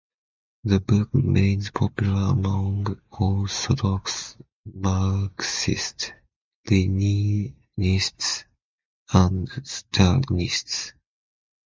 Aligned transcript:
The 0.63 0.79
book 0.79 1.09
remains 1.13 1.69
popular 1.69 2.31
among 2.33 2.87
orthodox 3.11 4.35
Marxist-Leninists 4.65 7.53
and 9.13 9.47
Stalinists. 9.47 10.93